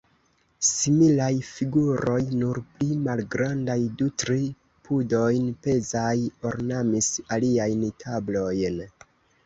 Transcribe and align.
Similaj 0.67 1.35
figuroj, 1.49 2.15
nur 2.39 2.61
pli 2.79 2.97
malgrandaj, 3.09 3.77
du-tri 4.01 4.41
pudojn 4.89 5.47
pezaj, 5.69 6.17
ornamis 6.55 7.15
aliajn 7.39 7.89
tablojn. 8.05 8.87